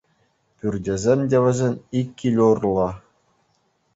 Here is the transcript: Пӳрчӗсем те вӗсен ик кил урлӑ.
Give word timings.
Пӳрчӗсем 0.57 1.19
те 1.29 1.37
вӗсен 1.43 1.73
ик 1.99 2.07
кил 2.17 2.37
урлӑ. 2.49 2.89